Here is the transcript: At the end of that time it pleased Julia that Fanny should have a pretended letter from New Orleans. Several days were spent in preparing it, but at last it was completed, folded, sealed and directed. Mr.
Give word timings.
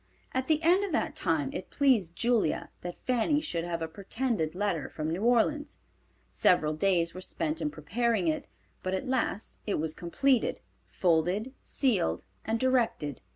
At 0.33 0.47
the 0.47 0.63
end 0.63 0.83
of 0.83 0.91
that 0.93 1.15
time 1.15 1.51
it 1.53 1.69
pleased 1.69 2.15
Julia 2.15 2.71
that 2.81 2.97
Fanny 3.05 3.39
should 3.39 3.63
have 3.63 3.83
a 3.83 3.87
pretended 3.87 4.55
letter 4.55 4.89
from 4.89 5.11
New 5.11 5.21
Orleans. 5.23 5.77
Several 6.31 6.73
days 6.73 7.13
were 7.13 7.21
spent 7.21 7.61
in 7.61 7.69
preparing 7.69 8.27
it, 8.27 8.47
but 8.81 8.95
at 8.95 9.07
last 9.07 9.59
it 9.67 9.77
was 9.77 9.93
completed, 9.93 10.59
folded, 10.89 11.53
sealed 11.61 12.23
and 12.43 12.59
directed. 12.59 13.17
Mr. 13.17 13.29